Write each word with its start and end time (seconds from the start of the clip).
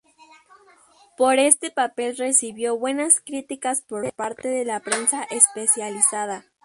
Por 1.15 1.37
este 1.37 1.69
papel 1.69 2.17
recibió 2.17 2.75
buenas 2.75 3.19
críticas 3.19 3.83
por 3.83 4.11
parte 4.13 4.47
de 4.49 4.65
la 4.65 4.79
prensa 4.79 5.21
especializada. 5.25 6.43